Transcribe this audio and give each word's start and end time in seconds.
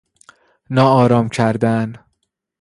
ناآرام 0.69 1.29
کردن 1.29 1.93